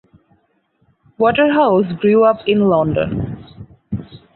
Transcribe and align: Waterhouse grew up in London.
Waterhouse 1.19 1.93
grew 2.01 2.23
up 2.23 2.39
in 2.47 2.61
London. 2.67 3.45